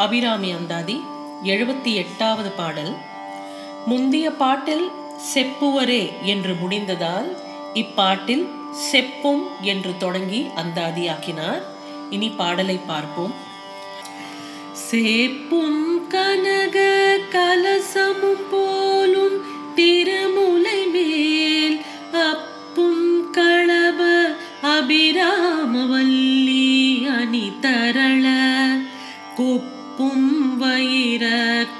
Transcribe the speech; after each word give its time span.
அபிராமி 0.00 0.50
அந்தாதி 0.50 0.94
எழுபத்தி 1.42 1.90
எட்டாவது 1.94 2.50
பாடல். 2.50 2.92
முந்திய 3.86 4.26
பாட்டில் 4.30 4.84
செப்புவரே 5.30 6.02
என்று 6.22 6.52
முடிந்ததால் 6.52 7.28
இப்பாட்டில் 7.74 8.44
செப்பும் 8.90 9.42
என்று 9.72 9.92
தொடங்கி 9.96 10.40
அந்தாதியாக்கினார் 10.62 11.62
இனி 12.10 12.28
பாடலை 12.28 12.76
பார்ப்போம். 12.86 13.34
சேப்பும் 14.86 15.82
கனக 16.08 16.78
கலசமும் 17.34 18.46
போலும் 18.50 19.36
திருமுலை 19.76 20.80
மேல் 20.92 21.78
அப்பும் 22.28 23.06
களவ 23.32 24.00
அபிராமவல்லி 24.76 26.68
அணி 27.18 27.46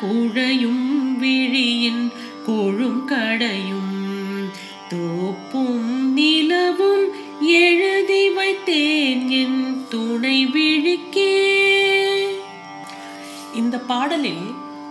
குழையும் 0.02 1.18
விழியின் 1.18 2.12
கொழும் 2.46 3.04
கடையும் 3.04 3.96
தோப்பும் 4.90 5.88
நிலவும் 6.14 7.06
எழுதி 7.40 8.28
வைத்தேன் 8.28 9.28
என் 9.28 9.84
துணை 9.88 10.46
விழிக்கே. 10.46 11.34
இந்த 13.54 13.78
பாடலில் 13.78 14.44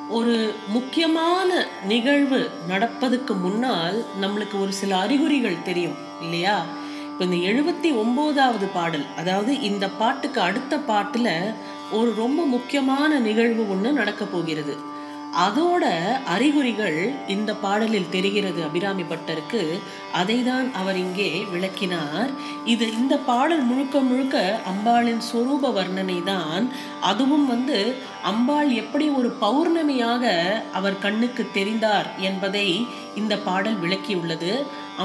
ஒரு 0.09 0.53
முக்கியமான 0.67 1.67
நிகழ்வு 1.87 2.49
நடப்பதுக்கு 2.69 3.39
முன்னால் 3.41 4.05
நம்மளுக்கு 4.21 4.61
ஒரு 4.61 4.71
சில 4.71 4.97
அறிகுறிகள் 4.97 5.61
தெரியும் 5.61 5.97
இல்லையா? 6.21 6.65
இப்போ 7.11 7.25
இந்த 7.25 7.39
எழுபத்தி 7.49 7.89
ஒம்போதாவது 7.97 8.67
பாடல் 8.73 9.05
அதாவது 9.17 9.59
இந்த 9.61 9.89
பாட்டுக்கு 9.89 10.41
அடுத்த 10.41 10.77
பாட்டில் 10.77 11.53
ஒரு 11.91 12.13
ரொம்ப 12.15 12.45
முக்கியமான 12.45 13.19
நிகழ்வு 13.19 13.69
ஒன்று 13.69 13.91
நடக்க 13.91 14.25
போகிறது. 14.25 14.88
அதோட 15.37 15.83
அறிகுறிகள் 16.25 17.13
இந்த 17.27 17.53
பாடலில் 17.53 18.09
தெரிகிறது. 18.09 18.63
அபிராமி 18.63 19.03
பட்டருக்கு 19.03 19.81
அதை 20.11 20.43
தான் 20.43 20.73
அவர் 20.73 20.97
இங்கே 20.97 21.45
விளக்கினார். 21.51 22.29
இது 22.65 22.85
இந்த 22.93 23.17
பாடல் 23.17 23.61
முழுக்க 23.61 23.99
முழுக்க 23.99 24.61
அம்பாளின் 24.71 25.21
சொரூப 25.31 25.71
வர்ணனை 25.77 26.23
தான். 26.23 26.71
அதுவும் 27.01 27.45
வந்து 27.45 27.95
அம்பாள் 28.23 28.71
எப்படி 28.71 29.09
ஒரு 29.09 29.35
பௌர்ணமியாக 29.41 30.33
அவர் 30.73 30.99
கண்ணுக்கு 30.99 31.45
தெரிந்தார் 31.53 32.09
என்பதை 32.19 32.85
இந்த 33.15 33.37
பாடல் 33.37 33.79
விளக்கியுள்ளது. 33.83 34.53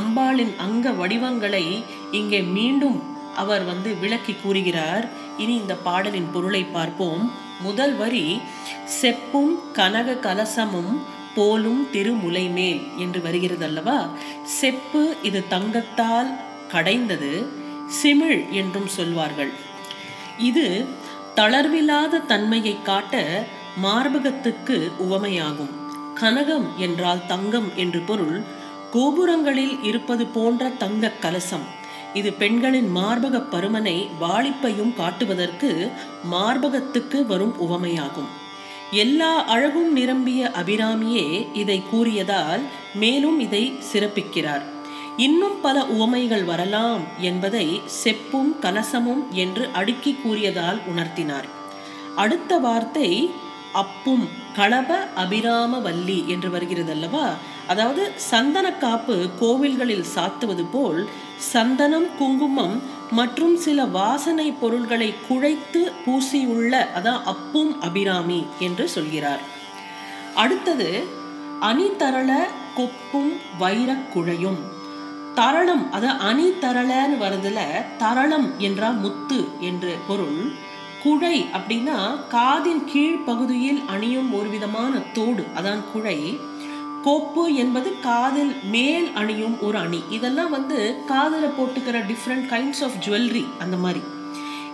அம்பாளின் 0.00 0.56
அங்க 0.56 0.90
வடிவங்களை 0.90 1.84
இங்கே 2.10 2.40
மீண்டும் 2.40 3.02
அவர் 3.36 3.64
வந்து 3.64 3.98
விளக்கி 3.98 4.34
கூறுகிறார். 4.42 5.08
இனி 5.38 5.54
இந்த 5.54 5.74
பாடலின் 5.74 6.30
பொருளை 6.32 6.64
பார்ப்போம். 6.64 7.42
முதல் 7.60 7.94
வரி 7.96 8.40
செப்பும் 9.00 9.54
கனக 9.72 10.12
கலசமும் 10.12 10.94
போலும் 11.34 11.86
திருமுலை 11.92 12.50
மேல் 12.50 12.80
என்று 12.98 13.22
வருகிறது 13.22 13.64
அல்லவா 13.64 14.08
செப்பு 14.42 15.16
இது 15.22 15.42
தங்கத்தால் 15.48 16.30
கடைந்தது 16.68 17.46
சிமிழ் 18.02 18.50
என்றும் 18.50 18.86
சொல்வார்கள். 18.86 19.52
இது 20.38 20.86
தளர்வில்லாத 21.36 22.26
தன்மையை 22.26 22.82
காட்ட 22.82 23.46
மார்பகத்துக்கு 23.82 24.76
உவமையாகும். 24.98 25.72
கனகம் 26.20 26.66
என்றால் 26.76 27.26
தங்கம் 27.26 27.70
என்று 27.76 28.00
பொருள் 28.00 28.42
கோபுரங்களில் 28.92 29.82
இருப்பது 29.82 30.26
போன்ற 30.26 30.68
தங்க 30.68 31.12
கலசம். 31.20 31.82
இது 32.14 32.30
பெண்களின் 32.32 32.88
மார்பக 32.96 33.36
பருமனை 33.52 33.96
வாளிப்பையும் 34.20 34.92
காட்டுவதற்கு 34.94 35.70
மார்பகத்துக்கு 36.30 37.18
வரும் 37.26 37.54
உவமையாகும். 37.60 38.30
எல்லா 38.92 39.32
அழகும் 39.44 39.90
நிரம்பிய 39.92 40.50
அபிராமியே 40.60 41.26
இதை 41.52 41.78
கூறியதால் 41.90 42.62
மேலும் 42.94 43.38
இதை 43.40 43.62
சிறப்பிக்கிறார். 43.90 44.64
இன்னும் 45.16 45.56
பல 45.60 45.76
உவமைகள் 45.94 46.44
வரலாம் 46.44 47.02
என்பதை 47.20 47.66
செப்பும் 48.02 48.52
கலசமும் 48.62 49.24
என்று 49.44 49.64
அடுக்கி 49.72 50.12
கூறியதால் 50.14 50.80
உணர்த்தினார். 50.92 51.48
அடுத்த 52.14 52.58
வார்த்தை 52.58 53.08
அப்பும் 53.72 54.24
களப 54.56 54.90
அபிராம 55.14 55.78
வல்லி 55.78 56.18
என்று 56.28 56.48
வருகிறது 56.50 56.92
அல்லவா 56.92 57.26
அதாவது 57.66 58.02
சந்தன 58.30 58.66
காப்பு 58.74 59.14
கோவில்களில் 59.40 60.10
சாத்துவது 60.14 60.64
போல் 60.72 61.00
சந்தனம் 61.52 62.06
குங்குமம் 62.18 62.76
மற்றும் 63.10 63.56
சில 63.64 63.84
வாசனை 63.96 64.46
பொருள்களை 64.60 65.08
குழைத்து 65.26 65.80
பூசியுள்ள 66.04 66.72
அதான் 66.98 67.22
அப்பும் 67.32 67.72
அபிராமி 67.80 68.40
என்று 68.58 68.84
சொல்கிறார். 68.88 69.42
அடுத்தது 70.34 70.88
அணிதரள 71.60 72.30
கொப்பும் 72.78 73.32
வைரக் 73.58 74.06
குழையும். 74.14 74.60
தரளம் 75.34 75.84
அது 75.92 76.08
அணிதரளன்னு 76.30 77.16
வருதுல 77.22 77.60
தரளம் 77.98 78.48
என்றா 78.58 78.90
முத்து 79.02 79.40
என்று 79.60 79.92
பொருள். 80.08 80.40
குழை 81.04 81.36
அப்படின்னா 81.58 81.98
காதின் 82.34 82.84
கீழ் 82.84 83.24
பகுதியில் 83.26 83.80
அணியும் 83.86 84.30
ஒரு 84.38 84.48
விதமான 84.48 84.92
தோடு 85.16 85.44
அதான் 85.58 85.82
குழை. 85.92 86.18
கோப்பு 87.04 87.54
என்பது 87.54 88.00
காதில் 88.00 88.56
மேல் 88.62 89.12
அணியும் 89.14 89.62
ஒரு 89.62 89.78
அணி. 89.78 90.02
இதெல்லாம் 90.10 90.50
வந்து 90.50 91.04
காதில் 91.06 91.54
போட்டுக்கிற 91.58 91.96
டிஃப்ரெண்ட் 92.10 92.48
கைண்ட்ஸ் 92.50 92.82
ஆஃப் 92.82 92.98
ஜுவல்லரி 93.06 93.44
அந்த 93.58 93.76
மாதிரி. 93.76 94.00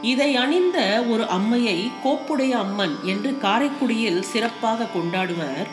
இதை 0.02 0.36
அணிந்த 0.36 1.04
ஒரு 1.08 1.22
அம்மையை 1.22 1.90
கோப்புடைய 2.04 2.50
அம்மன் 2.50 2.96
என்று 3.02 3.38
காரைக்குடியில் 3.38 4.22
சிறப்பாக 4.22 4.86
கொண்டாடுவர். 4.96 5.66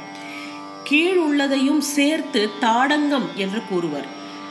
கீழ் 0.84 1.18
உள்ளதையும் 1.18 1.81
சேர்த்து 1.81 2.50
தாடங்கம் 2.59 3.29
என்று 3.35 3.62
கூறுவர். 3.69 4.07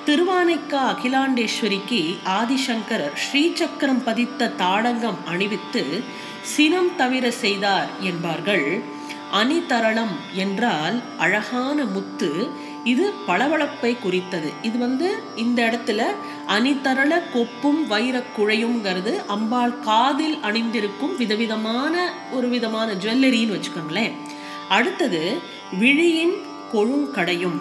திருவானைக்கா 0.07 0.83
அகிலாண்டேஸ்வரிக்கு 0.93 2.03
ஆதிசங்கரர் 2.25 3.17
ஸ்ரீசக்கரம் 3.17 4.03
பதித்த 4.05 4.49
தாடங்கம் 4.49 5.19
அணிவித்து 5.27 6.03
சினம் 6.43 6.97
தவிர 6.97 7.31
செய்தார் 7.31 7.89
என்பார்கள். 8.01 8.95
அணிதரளம் 9.33 10.17
என்றால் 10.33 11.03
அழகான 11.19 11.85
முத்து. 11.85 12.49
இது 12.85 13.13
பளபளப்பை 13.27 13.99
குறித்தது. 13.99 14.53
இது 14.63 14.79
வந்து 14.79 15.15
இந்த 15.37 15.63
இடத்துல 15.63 16.03
அணிதரள 16.49 17.23
கொப்பும் 17.35 17.87
வைர 17.89 18.23
குழையும்ங்கிறது 18.39 19.27
அம்பாள் 19.27 19.81
காதில் 19.81 20.39
அணிந்திருக்கும் 20.43 21.17
விதவிதமான 21.17 22.13
ஒரு 22.33 22.49
விதமான 22.49 22.93
ஜுவல்லரின்னு 22.93 23.61
வச்சுக்கோங்களேன். 23.61 24.13
அடுத்தது 24.69 25.39
விழியின் 25.79 26.35
கொழுங்கடையும். 26.73 27.61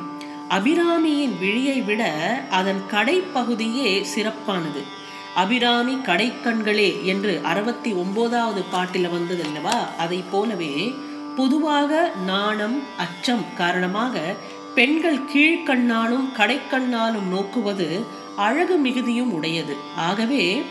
அபிராமியின் 0.50 1.38
விழியை 1.40 1.82
விட 1.82 2.28
அதன் 2.50 2.82
கடைப்பகுதியே 2.92 4.02
சிறப்பானது. 4.02 5.04
அபிராமி 5.36 5.94
கடைக்கண்களே 5.94 7.04
என்று 7.04 7.40
அறுபத்தி 7.44 7.92
ஒன்பதாவது 7.92 8.62
பாட்டில் 8.62 9.10
வந்தது 9.10 9.44
அல்லவா? 9.44 9.90
அதை 9.98 10.24
போலவே 10.32 10.96
பொதுவாக 11.36 12.12
நாணம் 12.26 12.84
அச்சம் 12.98 13.46
காரணமாக 13.58 14.36
பெண்கள் 14.76 15.20
கீழ்கண்ணாலும் 15.20 16.28
கடைக்கண்ணாலும் 16.38 17.28
நோக்குவது 17.32 18.04
அழகு 18.36 18.78
மிகுதியும் 18.78 19.34
உடையது. 19.34 19.76
ஆகவே 19.96 20.64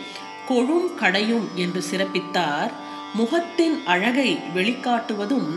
கொழும் 0.47 0.95
கடையும் 0.95 1.47
என்று 1.55 1.83
சிறப்பித்தார். 1.91 2.71
முகத்தின் 3.13 3.81
அழகை 3.85 4.39
வெளிக்காட்டுவதும் 4.55 5.49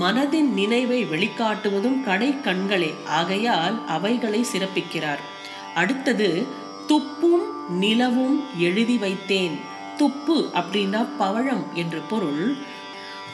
மனதின் 0.00 0.52
நினைவை 0.52 1.04
வெளிக்காட்டுவதும் 1.04 2.04
கடை 2.04 2.34
கண்களே 2.44 2.94
ஆகையால் 3.06 3.86
அவைகளை 3.86 4.44
சிறப்பிக்கிறார். 4.52 5.22
அடுத்தது 5.74 6.46
துப்பும் 6.88 7.68
நிலவும் 7.68 8.44
எழுதி 8.58 8.96
வைத்தேன். 8.96 9.58
துப்பு 9.96 10.50
அப்படின்னா 10.54 11.06
பவழம் 11.18 11.64
என்று 11.74 12.00
பொருள். 12.08 12.56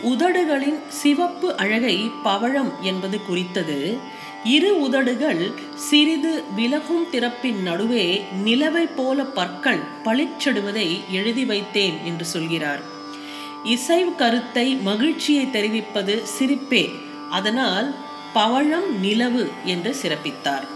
உதடுகளின் 0.03 0.81
சிவப்பு 0.89 1.57
அழகை 1.57 2.11
பவழம் 2.25 2.73
என்பது 2.83 3.27
குறித்தது. 3.27 3.97
இரு 4.45 4.81
உதடுகள் 4.81 5.53
சிறிது 5.75 6.45
விலகும் 6.57 7.07
திறப்பின் 7.11 7.63
நடுவே 7.63 8.25
நிலவை 8.45 8.89
போல 8.97 9.25
பற்கள் 9.25 9.81
பளிச்சிடுவதை 10.05 11.01
எழுதி 11.11 11.45
வைத்தேன் 11.45 12.05
என்று 12.05 12.25
சொல்கிறார். 12.25 12.81
இசைவு 13.65 14.15
கருத்தை 14.15 14.75
மகிழ்ச்சியை 14.75 15.51
தெரிவிப்பது 15.51 16.23
சிரிப்பே. 16.39 16.91
அதனால் 17.31 17.95
பவழம் 18.35 18.99
நிலவு 19.01 19.51
என்று 19.65 19.97
சிறப்பித்தார். 20.03 20.67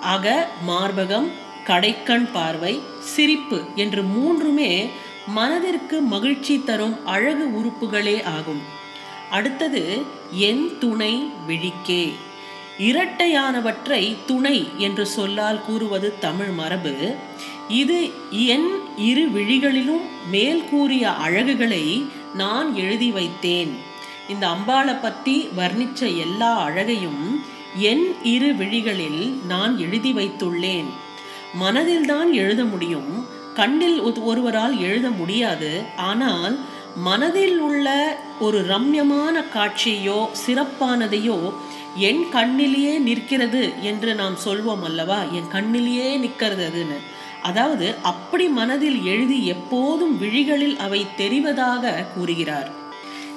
அக 0.00 0.48
மார்பகம் 0.68 1.28
கடைக்கண் 1.66 2.28
பார்வை 2.32 2.80
சிரிப்பு 3.00 3.62
என்று 3.74 4.02
மூன்றுமே 4.02 4.90
மனதிற்கு 5.26 6.00
மகிழ்ச்சி 6.00 6.64
தரும் 6.64 7.06
அழகு 7.06 7.46
உறுப்புகளே 7.46 8.24
ஆகும். 8.24 8.62
அடுத்தது 9.30 10.02
என் 10.30 10.78
துணை 10.78 11.30
விழிக்கே. 11.48 12.12
இரட்டையானவற்றை 12.78 14.16
துணை 14.26 14.68
என்று 14.76 15.06
சொல்லால் 15.06 15.64
கூறுவது 15.64 16.18
தமிழ் 16.18 16.46
மரபு. 16.46 17.14
இது 17.68 18.10
என் 18.30 18.68
இரு 18.96 19.28
விழிகளிலும் 19.30 20.02
மேல் 20.30 20.64
கூறிய 20.64 21.10
அழகுகளை 21.10 22.06
நான் 22.34 22.76
எழுதி 22.76 23.10
வைத்தேன். 23.10 23.70
இந்த 24.28 24.46
அம்பாளை 24.46 25.00
பற்றி 25.02 25.48
வர்ணிச்ச 25.56 26.16
எல்லா 26.18 26.62
அழகையும் 26.62 27.44
என் 27.76 28.16
இரு 28.22 28.54
விழிகளில் 28.54 29.40
நான் 29.46 29.78
எழுதி 29.78 30.12
வைத்துள்ளேன். 30.12 30.86
மனதில்தான் 31.60 32.30
எழுத 32.32 32.64
முடியும் 32.64 33.40
கண்ணில் 33.54 34.00
ஒருவரால் 34.22 34.78
எழுத 34.78 35.10
முடியாது. 35.10 35.82
ஆனால் 35.96 36.58
மனதில் 36.96 37.58
உள்ள 37.58 38.16
ஒரு 38.40 38.58
ரம்யமான 38.60 39.44
காட்சியோ 39.54 40.28
சிறப்பானதையோ 40.46 41.52
என் 41.96 42.24
கண்ணிலேயே 42.32 42.98
நிற்கிறது 42.98 43.82
என்று 43.82 44.14
நாம் 44.14 44.36
சொல்வோம் 44.44 44.82
அல்லவா? 44.82 45.22
என் 45.32 45.50
கண்ணிலேயே 45.52 46.18
நிற்கிறது 46.18 46.64
அதுன்னு. 46.66 46.98
அதாவது 47.42 47.94
அப்படி 48.02 48.48
மனதில் 48.48 49.04
எழுதி 49.04 49.46
எப்போதும் 49.46 50.18
விழிகளில் 50.18 50.78
அவை 50.78 51.06
தெரிவதாக 51.16 52.04
கூறுகிறார். 52.14 52.70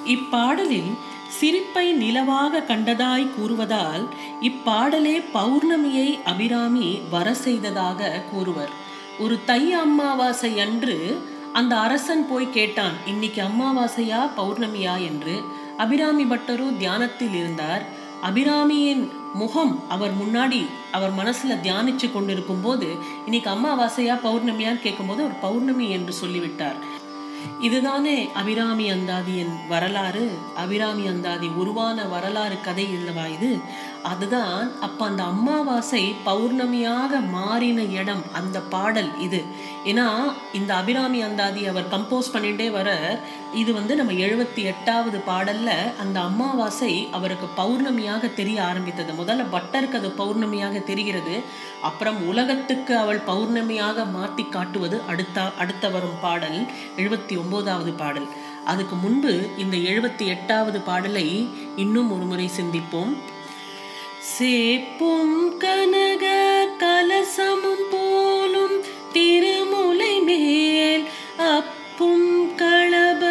இப்பாடலில் 0.06 0.92
சிரிப்பை 1.28 1.86
நிலவாக 1.94 2.62
கண்டதாய் 2.68 3.32
கூறுவதால் 3.36 4.04
இப்பாடலே 4.40 5.24
பௌர்ணமியை 5.34 6.22
அபிராமி 6.24 7.00
வர 7.10 7.34
செய்ததாக 7.34 8.22
கூறுவர். 8.32 8.84
ஒரு 9.18 9.44
தை 9.44 9.72
அம்மாவாசை 9.72 10.60
அன்று 10.60 11.20
அந்த 11.52 11.78
அரசன் 11.78 12.28
போய் 12.28 12.50
கேட்டான் 12.50 12.92
இன்னைக்கு 13.06 13.42
அம்மாவாசையா 13.42 14.30
பௌர்ணமியா? 14.36 15.04
என்று. 15.04 15.42
அபிராமி 15.76 16.24
பட்டரு 16.24 16.76
தியானத்தில் 16.76 17.34
இருந்தார். 17.34 17.82
அபிராமியின் 18.22 19.08
முகம் 19.34 19.88
அவர் 19.88 20.12
முன்னாடி 20.16 20.66
அவர் 20.92 21.12
மனசுல 21.12 21.54
தியானிச்சு 21.62 22.12
கொண்டிருக்கும் 22.12 22.60
போது 22.60 22.96
இன்னைக்கு 23.24 23.50
அம்மாவாசையா 23.50 24.18
பௌர்ணமியான்னு 24.24 24.80
கேட்கும்போது 24.80 25.22
அவர் 25.22 25.40
பௌர்ணமி 25.40 25.90
என்று 25.90 26.12
சொல்லிவிட்டார். 26.12 26.76
இதுதானே 27.60 28.28
அபிராமி 28.34 28.90
அந்தாதியின் 28.90 29.54
வரலாறு? 29.68 30.30
அபிராமி 30.56 31.06
அந்தாதி 31.06 31.46
உருவான 31.46 32.04
வரலாறு 32.04 32.60
கதை 32.60 32.84
இல்லவா 32.84 33.32
இது? 33.32 33.58
அதுதான் 34.10 34.58
அப்ப 34.86 35.00
அந்த 35.06 35.22
அம்மாவாசை 35.32 36.02
பௌர்ணமியாக 36.26 37.20
மாறின 37.36 37.80
இடம் 38.00 38.22
அந்த 38.38 38.58
பாடல் 38.74 39.10
இது. 39.26 39.40
ஏன்னா 39.90 40.06
இந்த 40.58 40.70
அபிராமி 40.80 41.20
அந்தாதி 41.28 41.62
அவர் 41.70 41.90
கம்போஸ் 41.94 42.32
பண்ணிட்டே 42.34 42.68
வர 42.76 42.88
இது 43.60 43.70
வந்து 43.78 43.92
நம்ம 44.00 44.14
எழுபத்தி 44.26 44.62
எட்டாவது 44.72 45.18
பாடல்ல 45.28 45.70
அந்த 46.02 46.16
அம்மாவாசை 46.28 46.92
அவருக்கு 47.18 47.48
பௌர்ணமியாக 47.60 48.32
தெரிய 48.40 48.58
ஆரம்பித்தது. 48.70 49.12
முதல்ல 49.20 49.46
பட்டருக்கு 49.56 50.00
அது 50.00 50.10
பௌர்ணமியாக 50.22 50.84
தெரிகிறது. 50.90 51.36
அப்புறம் 51.82 52.18
உலகத்துக்கு 52.32 52.94
அவள் 53.04 53.22
பௌர்ணமியாக 53.30 54.10
மாற்றி 54.16 54.46
காட்டுவது 54.56 54.98
அடுத்த 55.12 55.46
அடுத்த 55.64 55.88
வரும் 55.88 56.20
பாடல் 56.26 56.58
எழுபத்தி 56.96 57.36
ஒன்பதாவது 57.44 57.94
பாடல். 58.02 58.28
அதுக்கு 58.72 58.96
முன்பு 58.96 59.32
இந்த 59.64 59.76
எழுபத்தி 59.90 60.26
எட்டாவது 60.34 60.78
பாடலை 60.90 61.28
இன்னும் 61.84 62.12
ஒரு 62.16 62.26
முறை 62.32 62.48
சிந்திப்போம். 62.60 63.14
சேப்பும் 64.28 65.34
கனக 65.62 66.24
கலசமும் 66.80 67.84
போலும் 67.90 68.76
திருமுலை 69.14 70.14
மேல் 70.26 71.04
அப்பும் 71.48 72.28
களப 72.56 73.22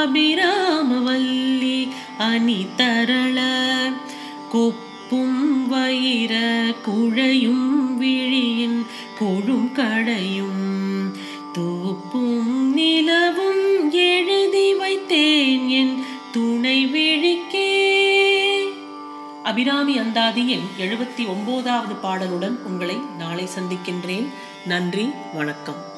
அபிராமவல்லி 0.00 1.78
அணி 2.26 2.60
தரள 2.76 3.38
கொப்பும் 4.54 5.40
வயிற 5.72 6.34
குழையும் 6.86 7.68
விழியின் 7.98 8.80
கொழும் 9.18 9.70
கடையும் 9.72 10.64
தூப்பும் 11.56 12.48
நிலவும் 12.70 13.45
அபிராமி 19.56 19.98
அந்தாதியின் 19.98 20.66
எழுபத்தி 20.78 21.28
ஒன்பதாவது 21.28 21.94
பாடலுடன் 21.94 22.62
உங்களை 22.62 22.96
நாளை 23.18 23.48
சந்திக்கின்றேன். 23.58 24.26
நன்றி 24.66 25.10
வணக்கம். 25.34 25.95